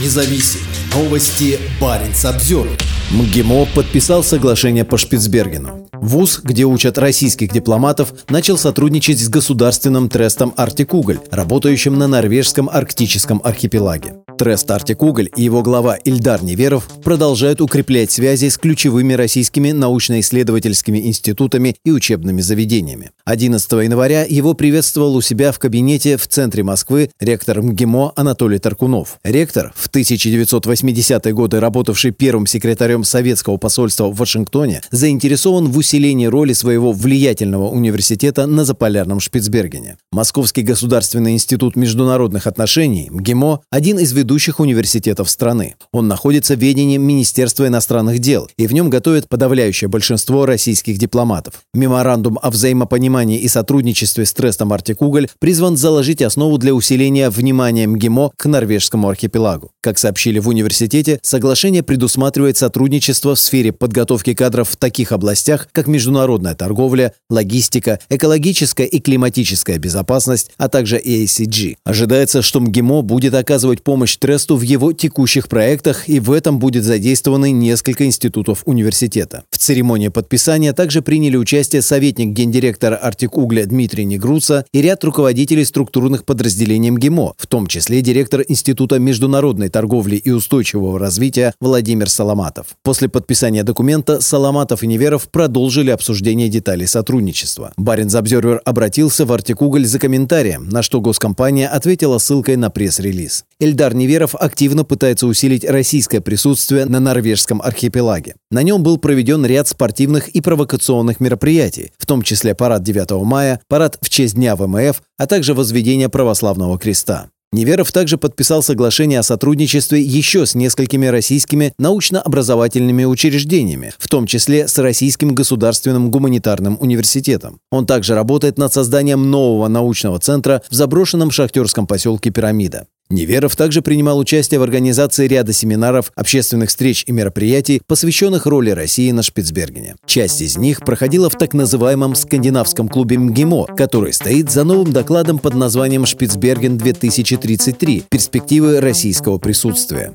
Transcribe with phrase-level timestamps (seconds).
[0.00, 0.60] независим.
[0.94, 2.68] Новости Баренц обзор.
[3.10, 5.88] МГИМО подписал соглашение по Шпицбергену.
[5.92, 13.40] ВУЗ, где учат российских дипломатов, начал сотрудничать с государственным трестом «Артикуголь», работающим на норвежском арктическом
[13.44, 14.23] архипелаге.
[14.36, 21.06] Трест «Артик Уголь» и его глава Ильдар Неверов продолжают укреплять связи с ключевыми российскими научно-исследовательскими
[21.06, 23.12] институтами и учебными заведениями.
[23.24, 29.18] 11 января его приветствовал у себя в кабинете в центре Москвы ректор МГИМО Анатолий Таркунов.
[29.22, 36.54] Ректор, в 1980-е годы работавший первым секретарем советского посольства в Вашингтоне, заинтересован в усилении роли
[36.54, 39.96] своего влиятельного университета на заполярном Шпицбергене.
[40.10, 44.23] Московский государственный институт международных отношений, МГИМО, один из ведущих
[44.58, 45.74] университетов страны.
[45.92, 51.62] Он находится в ведении Министерства иностранных дел, и в нем готовят подавляющее большинство российских дипломатов.
[51.74, 58.32] Меморандум о взаимопонимании и сотрудничестве с Трестом Артикуголь призван заложить основу для усиления внимания МГИМО
[58.36, 59.70] к норвежскому архипелагу.
[59.80, 65.86] Как сообщили в университете, соглашение предусматривает сотрудничество в сфере подготовки кадров в таких областях, как
[65.86, 71.76] международная торговля, логистика, экологическая и климатическая безопасность, а также EACG.
[71.84, 76.58] Ожидается, что МГИМО будет оказывать помощь помощь Тресту в его текущих проектах, и в этом
[76.58, 79.44] будет задействованы несколько институтов университета.
[79.50, 85.64] В церемонии подписания также приняли участие советник гендиректора Артик Угля Дмитрий Негруца и ряд руководителей
[85.64, 92.66] структурных подразделений МГИМО, в том числе директор Института международной торговли и устойчивого развития Владимир Соломатов.
[92.82, 97.72] После подписания документа Соломатов и Неверов продолжили обсуждение деталей сотрудничества.
[97.76, 103.44] Баринс Обзервер обратился в Артик Уголь за комментарием, на что госкомпания ответила ссылкой на пресс-релиз.
[103.60, 108.34] Эльдар Неверов активно пытается усилить российское присутствие на норвежском архипелаге.
[108.50, 113.60] На нем был проведен ряд спортивных и провокационных мероприятий, в том числе парад 9 мая,
[113.66, 117.30] парад в честь Дня ВМФ, а также возведение православного креста.
[117.50, 124.68] Неверов также подписал соглашение о сотрудничестве еще с несколькими российскими научно-образовательными учреждениями, в том числе
[124.68, 127.60] с Российским государственным гуманитарным университетом.
[127.70, 132.86] Он также работает над созданием нового научного центра в заброшенном шахтерском поселке Пирамида.
[133.10, 139.10] Неверов также принимал участие в организации ряда семинаров, общественных встреч и мероприятий, посвященных роли России
[139.10, 139.96] на Шпицбергене.
[140.06, 145.38] Часть из них проходила в так называемом скандинавском клубе МГИМО, который стоит за новым докладом
[145.38, 148.04] под названием «Шпицберген-2033.
[148.08, 150.12] Перспективы российского присутствия».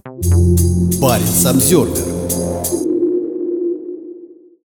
[0.99, 2.48] Парень Обзервер